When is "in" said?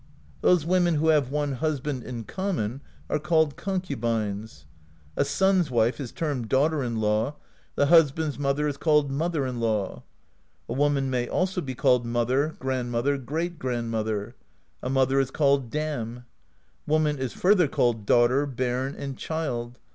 2.03-2.23, 6.81-6.95, 9.45-9.59